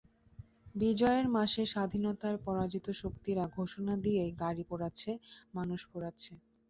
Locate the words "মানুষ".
5.53-5.79